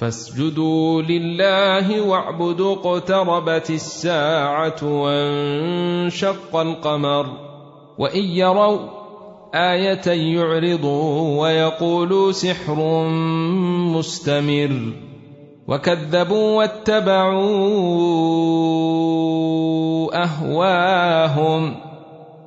فاسجدوا 0.00 1.02
لله 1.02 2.00
واعبدوا 2.00 2.74
اقتربت 2.74 3.70
الساعة 3.70 4.76
وانشق 4.82 6.56
القمر 6.56 7.26
وإن 7.98 8.24
يروا 8.24 8.78
آية 9.54 10.06
يعرضوا 10.06 11.40
ويقولوا 11.42 12.32
سحر 12.32 13.04
مستمر 13.96 14.92
وكذبوا 15.68 16.56
واتبعوا 16.58 17.50
أهواهم 20.24 21.74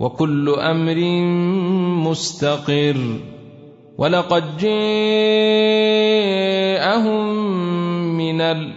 وكل 0.00 0.50
أمر 0.50 0.98
مستقر 2.10 2.96
ولقد 3.98 4.44
جاءهم 6.74 7.26
من 8.16 8.40
الانباء 8.40 8.74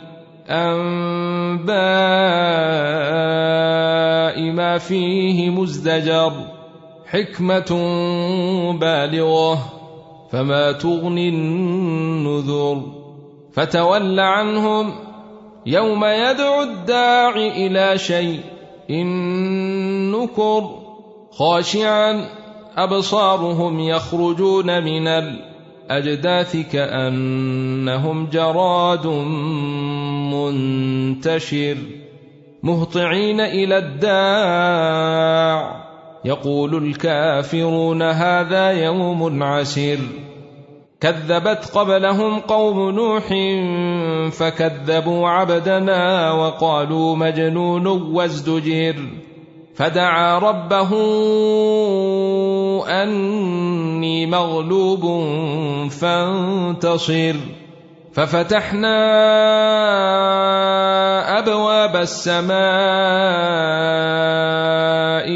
ما 4.52 4.78
فيه 4.78 5.50
مزدجر 5.50 6.34
حكمه 7.06 7.72
بالغه 8.82 9.74
فما 10.32 10.72
تغني 10.72 11.30
النذر 11.30 12.82
فتول 13.54 14.20
عنهم 14.20 14.94
يوم 15.66 16.06
يدعو 16.06 16.62
الداع 16.62 17.36
إلى 17.36 17.98
شيء 17.98 18.40
نكر 20.14 20.70
خاشعا 21.32 22.30
ابصارهم 22.78 23.80
يخرجون 23.80 24.84
من 24.84 25.08
الاجداث 25.92 26.56
كانهم 26.72 28.26
جراد 28.26 29.08
منتشر 30.34 31.78
مهطعين 32.64 33.40
إلى 33.40 33.78
الداع. 33.78 35.08
يقول 36.26 36.88
الكافرون 36.88 38.02
هذا 38.02 38.72
يوم 38.72 39.44
عسير. 39.44 40.00
كذبت 41.02 41.72
قبلهم 41.76 42.40
قوم 42.40 42.90
نوح 42.90 43.28
فكذبوا 44.32 45.28
عبدنا 45.28 46.32
وقالوا 46.32 47.16
مجنون 47.16 47.88
وازدجر. 47.88 48.96
فدعا 49.78 50.40
ربه 50.40 50.92
أني 53.04 54.26
مغلوب 54.26 55.04
فانتصر. 55.90 57.36
ففتحنا 58.14 58.98
أبواب 61.40 61.96
السماء 61.96 62.58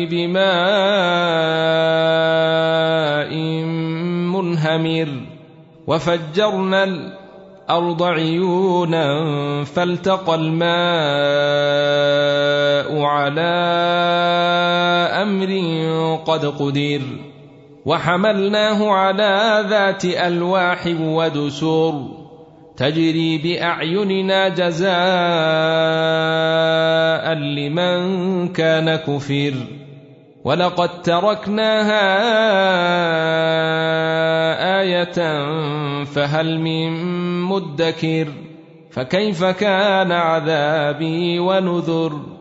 بماء 0.05 0.51
منهمر. 4.33 5.09
وفجرنا 5.87 6.83
الأرض 6.83 8.03
عيونا 8.03 9.07
فالتقى 9.63 10.35
الماء 10.35 12.40
على 12.89 13.51
أمر 15.21 15.51
قد 16.25 16.45
قدر 16.45 17.01
وحملناه 17.85 18.91
على 18.91 19.65
ذات 19.69 20.05
ألواح 20.05 20.87
ودسور 21.01 22.21
تجري 22.77 23.37
بأعيننا 23.37 24.49
جزاء 24.49 24.93
لمن 27.33 28.47
كان 28.47 28.95
كفر 28.95 29.53
ولقد 30.43 31.01
تركناها 31.01 32.01
آية 34.81 35.45
فهل 36.03 36.59
من 36.59 37.03
مدكر 37.43 38.27
فكيف 38.91 39.43
كان 39.43 40.11
عذابي 40.11 41.39
ونذر 41.39 42.40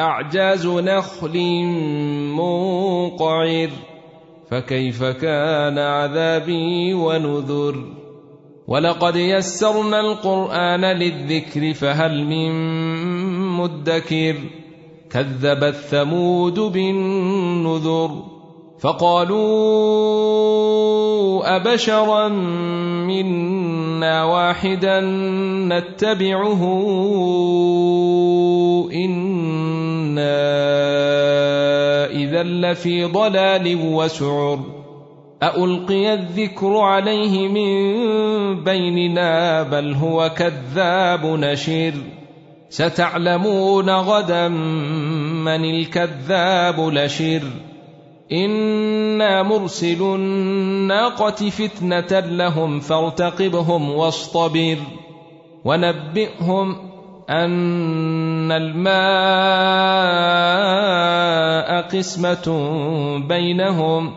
أعجاز 0.00 0.66
نخل 0.66 1.38
منقعر 2.36 3.70
فكيف 4.50 5.04
كان 5.04 5.78
عذابي 5.78 6.94
ونذر؟ 6.94 7.84
ولقد 8.68 9.16
يسرنا 9.16 10.00
القرآن 10.00 10.84
للذكر 10.84 11.74
فهل 11.74 12.24
من 12.24 12.52
مدكر؟ 13.58 14.36
كذبت 15.12 15.74
ثمود 15.74 16.60
بالنذر 16.60 18.22
فقالوا 18.80 19.42
أبشرا 21.56 22.28
منا 23.08 24.24
واحدا 24.24 25.00
نتبعه 25.68 26.62
أنا 30.18 32.06
اذا 32.10 32.42
لفي 32.42 33.04
ضلال 33.04 33.78
وسعر 33.84 34.58
ألقي 35.42 36.14
الذكر 36.14 36.76
عليه 36.76 37.48
من 37.48 38.64
بيننا 38.64 39.62
بل 39.62 39.94
هو 39.94 40.30
كذاب 40.36 41.26
نشير 41.26 41.94
ستعلمون 42.68 43.90
غدا 43.90 44.48
من 44.48 45.64
الكذاب 45.64 46.80
لشر 46.80 47.42
أنا 48.32 49.42
مرسل 49.42 50.02
الناقه 50.02 51.50
فتنه 51.50 52.20
لهم 52.20 52.80
فارتقبهم 52.80 53.90
واصطبر 53.90 54.76
ونبئهم 55.64 56.91
أن 57.32 58.52
الماء 58.52 58.92
قسمة 61.88 62.46
بينهم 63.28 64.12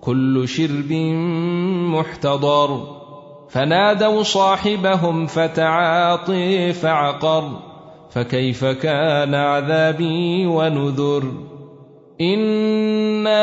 كل 0.00 0.48
شرب 0.48 0.92
محتضر. 1.92 3.02
فنادوا 3.50 4.22
صاحبهم 4.22 5.26
فتعاطي 5.26 6.72
فعقر 6.72 7.50
فكيف 8.10 8.64
كان 8.64 9.34
عذابي 9.34 10.46
ونذر؟ 10.46 11.24
إنا 12.20 13.42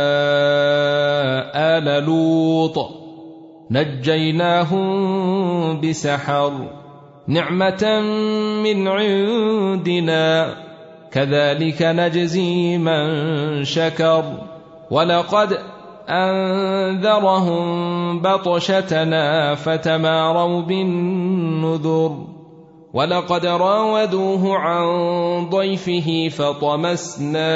آل 1.77 2.05
لوط. 2.05 2.89
نجيناهم 3.71 4.91
بسحر 5.81 6.51
نعمة 7.27 8.01
من 8.63 8.87
عندنا. 8.87 10.55
كذلك 11.11 11.81
نجزي 11.81 12.77
من 12.77 13.63
شكر. 13.63 14.23
ولقد 14.91 15.57
أنذرهم 16.09 17.61
بطشتنا 18.21 19.55
فتماروا 19.55 20.61
بالنذر. 20.61 22.17
ولقد 22.93 23.45
راودوه 23.45 24.57
عن 24.57 24.85
ضيفه 25.49 26.29
فطمسنا 26.29 27.51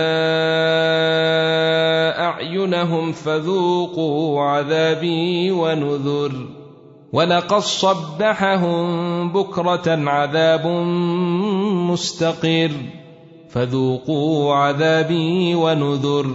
أعينهم 2.09 3.11
فذوقوا 3.11 4.41
عذابي 4.41 5.51
ونذر 5.51 6.31
ولقد 7.13 7.59
صبحهم 7.59 9.31
بكرة 9.31 10.09
عذاب 10.09 10.67
مستقر 11.91 12.71
فذوقوا 13.49 14.55
عذابي 14.55 15.55
ونذر 15.55 16.27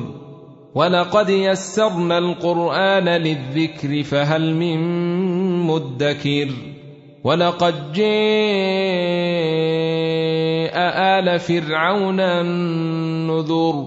ولقد 0.75 1.31
يسرنا 1.31 2.19
القرآن 2.19 3.08
للذكر 3.08 4.02
فهل 4.02 4.55
من 4.55 4.78
مدكر 5.67 6.49
ولقد 7.25 7.93
جاء 7.93 8.11
آل 11.19 11.40
فرعون 11.40 12.20
النذر 12.20 13.87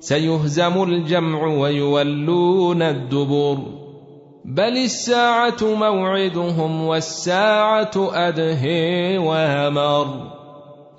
سيهزم 0.00 0.82
الجمع 0.82 1.46
ويولون 1.46 2.82
الدبر. 2.82 3.58
بل 4.44 4.76
الساعة 4.76 5.56
موعدهم 5.62 6.84
والساعة 6.86 7.90
أدهي 7.96 9.18
وأمر. 9.18 10.06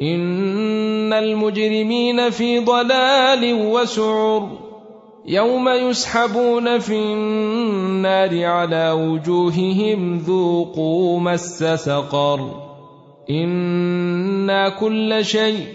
إن 0.01 1.13
المجرمين 1.13 2.30
في 2.30 2.59
ضلال 2.59 3.53
وسعر. 3.53 4.50
يوم 5.25 5.69
يسحبون 5.69 6.80
في 6.80 6.95
النار 6.95 8.45
على 8.45 8.92
وجوههم 8.92 10.18
ذوقوا 10.18 11.19
مس 11.19 11.63
سقر. 11.63 12.51
إنا 13.30 14.69
كل 14.69 15.25
شيء 15.25 15.65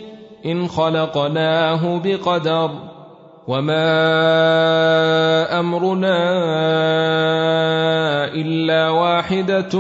إن 0.46 0.69
خلقناه 0.69 2.00
بقدر. 2.05 2.95
وما 3.48 3.87
أمرنا 5.60 6.19
إلا 8.34 8.90
واحدة 8.90 9.70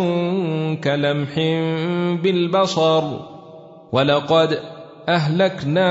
كلمح 0.84 1.34
بالبصر 2.22 3.02
ولقد 3.92 4.58
اهلكنا 5.08 5.90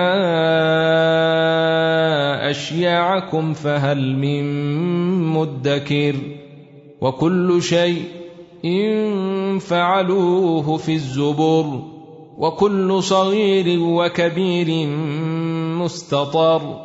اشياعكم 2.49 3.53
فهل 3.53 4.15
من 4.15 4.43
مدكر 5.33 6.15
وكل 7.01 7.61
شيء 7.61 8.01
إن 8.65 9.59
فعلوه 9.59 10.77
في 10.77 10.93
الزبر 10.93 11.79
وكل 12.37 13.03
صغير 13.03 13.79
وكبير 13.79 14.87
مستطر 15.77 16.84